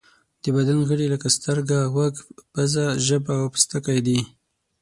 [0.43, 2.15] د بدن غړي لکه سترګه، غوږ،
[2.53, 4.19] پزه، ژبه او پوستکی دي.